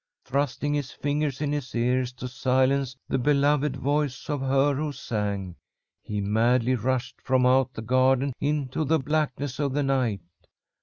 "Thrusting 0.25 0.73
his 0.73 0.89
fingers 0.89 1.41
in 1.41 1.51
his 1.51 1.75
ears 1.75 2.11
to 2.13 2.27
silence 2.27 2.97
the 3.07 3.19
beloved 3.19 3.75
voice 3.77 4.31
of 4.31 4.41
her 4.41 4.73
who 4.73 4.91
sang, 4.91 5.57
he 6.01 6.19
madly 6.19 6.73
rushed 6.73 7.21
from 7.21 7.45
out 7.45 7.73
the 7.75 7.83
garden 7.83 8.33
into 8.39 8.83
the 8.83 8.97
blackness 8.97 9.59
of 9.59 9.73
the 9.73 9.83
night. 9.83 10.21